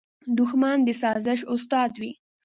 دښمن 0.37 0.77
د 0.87 0.89
سازش 1.01 1.39
استاد 1.53 1.91
وي 2.01 2.11